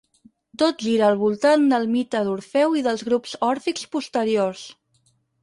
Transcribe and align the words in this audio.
Tot 0.61 0.79
gira 0.85 1.03
al 1.07 1.19
voltant 1.19 1.67
del 1.73 1.85
mite 1.91 2.23
d'Orfeu 2.31 2.73
i 2.81 2.83
dels 2.89 3.05
grups 3.11 3.37
òrfics 3.51 3.87
posteriors. 3.99 4.67